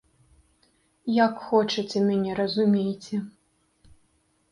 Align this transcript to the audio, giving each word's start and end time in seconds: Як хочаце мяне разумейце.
Як 1.25 1.33
хочаце 1.49 1.97
мяне 2.07 2.31
разумейце. 2.39 3.15